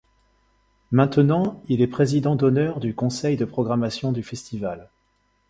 Maintenant, 0.89 1.61
il 1.67 1.79
est 1.79 1.85
président 1.87 2.35
d'honneur 2.35 2.79
du 2.79 2.95
conseil 2.95 3.37
de 3.37 3.45
programmation 3.45 4.11
du 4.11 4.23
festival. 4.23 4.89